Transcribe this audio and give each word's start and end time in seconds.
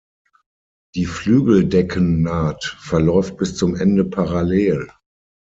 Die 0.95 1.05
Flügeldeckennaht 1.05 2.75
verläuft 2.79 3.37
bis 3.37 3.55
zum 3.55 3.75
Ende 3.75 4.03
parallel. 4.03 4.89